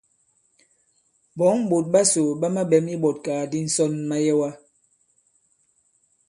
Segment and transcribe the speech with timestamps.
[1.37, 4.49] Ɓɔ̌ŋ ɓòt ɓasò ɓa maɓɛ̀m iɓɔ̀tkàgàdi ǹsɔn mayɛwa.